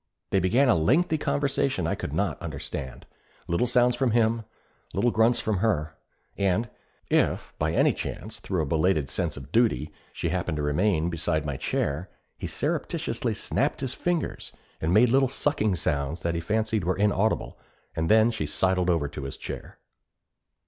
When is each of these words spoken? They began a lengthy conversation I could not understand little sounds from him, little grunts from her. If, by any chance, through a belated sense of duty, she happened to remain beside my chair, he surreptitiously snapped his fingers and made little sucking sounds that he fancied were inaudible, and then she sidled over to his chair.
They 0.31 0.39
began 0.39 0.67
a 0.67 0.73
lengthy 0.73 1.19
conversation 1.19 1.85
I 1.85 1.93
could 1.93 2.11
not 2.11 2.41
understand 2.41 3.05
little 3.47 3.67
sounds 3.67 3.95
from 3.95 4.09
him, 4.09 4.45
little 4.95 5.11
grunts 5.11 5.39
from 5.39 5.57
her. 5.57 5.95
If, 6.35 7.53
by 7.59 7.73
any 7.73 7.93
chance, 7.93 8.39
through 8.39 8.63
a 8.63 8.65
belated 8.65 9.09
sense 9.09 9.37
of 9.37 9.51
duty, 9.51 9.93
she 10.11 10.29
happened 10.29 10.55
to 10.55 10.63
remain 10.63 11.11
beside 11.11 11.45
my 11.45 11.55
chair, 11.55 12.09
he 12.35 12.47
surreptitiously 12.47 13.35
snapped 13.35 13.81
his 13.81 13.93
fingers 13.93 14.51
and 14.81 14.91
made 14.91 15.09
little 15.11 15.29
sucking 15.29 15.75
sounds 15.75 16.23
that 16.23 16.33
he 16.33 16.41
fancied 16.41 16.83
were 16.83 16.97
inaudible, 16.97 17.59
and 17.95 18.09
then 18.09 18.31
she 18.31 18.47
sidled 18.47 18.89
over 18.89 19.07
to 19.07 19.25
his 19.25 19.37
chair. 19.37 19.77